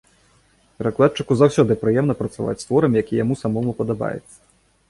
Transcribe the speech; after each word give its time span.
Перакладчыку 0.77 1.37
заўсёды 1.41 1.77
прыемна 1.83 2.17
працаваць 2.21 2.57
з 2.63 2.67
творам, 2.71 2.99
які 3.01 3.23
яму 3.23 3.39
самому 3.43 3.71
падабаецца. 3.83 4.35